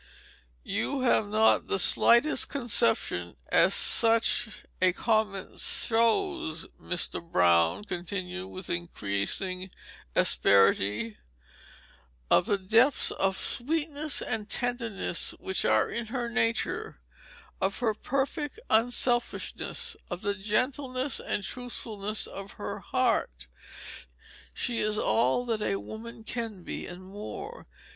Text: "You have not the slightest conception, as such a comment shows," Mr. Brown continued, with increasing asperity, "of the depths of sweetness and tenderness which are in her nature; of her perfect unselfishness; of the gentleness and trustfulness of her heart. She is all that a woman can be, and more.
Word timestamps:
"You 0.63 1.01
have 1.01 1.27
not 1.27 1.67
the 1.67 1.77
slightest 1.77 2.49
conception, 2.49 3.35
as 3.49 3.75
such 3.75 4.63
a 4.81 4.93
comment 4.93 5.59
shows," 5.59 6.65
Mr. 6.81 7.21
Brown 7.21 7.83
continued, 7.85 8.47
with 8.47 8.67
increasing 8.67 9.69
asperity, 10.15 11.19
"of 12.31 12.47
the 12.47 12.57
depths 12.57 13.11
of 13.11 13.37
sweetness 13.37 14.23
and 14.23 14.49
tenderness 14.49 15.35
which 15.37 15.65
are 15.65 15.87
in 15.87 16.07
her 16.07 16.31
nature; 16.31 16.99
of 17.61 17.77
her 17.77 17.93
perfect 17.93 18.57
unselfishness; 18.71 19.95
of 20.09 20.23
the 20.23 20.33
gentleness 20.33 21.19
and 21.19 21.43
trustfulness 21.43 22.25
of 22.25 22.53
her 22.53 22.79
heart. 22.79 23.45
She 24.51 24.79
is 24.79 24.97
all 24.97 25.45
that 25.45 25.61
a 25.61 25.75
woman 25.79 26.23
can 26.23 26.63
be, 26.63 26.87
and 26.87 27.03
more. 27.05 27.67